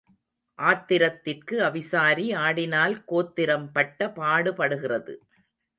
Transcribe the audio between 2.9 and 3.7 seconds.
கோத்திரம்